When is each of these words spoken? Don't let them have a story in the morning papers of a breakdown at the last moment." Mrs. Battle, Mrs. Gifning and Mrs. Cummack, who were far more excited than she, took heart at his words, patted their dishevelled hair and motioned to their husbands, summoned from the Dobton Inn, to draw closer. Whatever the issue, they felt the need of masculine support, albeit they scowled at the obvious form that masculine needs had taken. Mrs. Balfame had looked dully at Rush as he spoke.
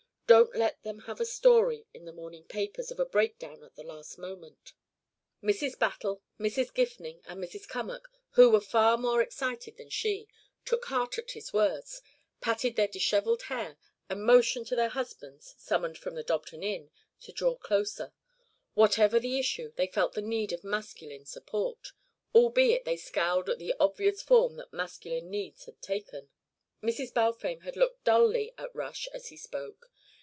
Don't 0.27 0.55
let 0.55 0.81
them 0.83 0.99
have 0.99 1.19
a 1.19 1.25
story 1.25 1.85
in 1.93 2.05
the 2.05 2.13
morning 2.13 2.45
papers 2.45 2.89
of 2.89 3.01
a 3.01 3.05
breakdown 3.05 3.65
at 3.65 3.75
the 3.75 3.83
last 3.83 4.17
moment." 4.17 4.71
Mrs. 5.43 5.77
Battle, 5.77 6.23
Mrs. 6.39 6.73
Gifning 6.73 7.19
and 7.25 7.43
Mrs. 7.43 7.67
Cummack, 7.67 8.07
who 8.35 8.49
were 8.49 8.61
far 8.61 8.97
more 8.97 9.21
excited 9.21 9.75
than 9.75 9.89
she, 9.89 10.29
took 10.63 10.85
heart 10.85 11.17
at 11.17 11.31
his 11.31 11.51
words, 11.51 12.01
patted 12.39 12.77
their 12.77 12.87
dishevelled 12.87 13.41
hair 13.51 13.77
and 14.07 14.23
motioned 14.23 14.67
to 14.67 14.75
their 14.77 14.87
husbands, 14.87 15.53
summoned 15.57 15.97
from 15.97 16.15
the 16.15 16.23
Dobton 16.23 16.63
Inn, 16.63 16.91
to 17.19 17.33
draw 17.33 17.57
closer. 17.57 18.13
Whatever 18.73 19.19
the 19.19 19.37
issue, 19.37 19.73
they 19.75 19.87
felt 19.87 20.13
the 20.13 20.21
need 20.21 20.53
of 20.53 20.63
masculine 20.63 21.25
support, 21.25 21.91
albeit 22.33 22.85
they 22.85 22.95
scowled 22.95 23.49
at 23.49 23.59
the 23.59 23.75
obvious 23.81 24.21
form 24.21 24.55
that 24.55 24.71
masculine 24.71 25.29
needs 25.29 25.65
had 25.65 25.81
taken. 25.81 26.29
Mrs. 26.81 27.13
Balfame 27.13 27.59
had 27.63 27.75
looked 27.75 28.05
dully 28.05 28.53
at 28.57 28.73
Rush 28.73 29.09
as 29.13 29.27
he 29.27 29.35
spoke. 29.35 29.89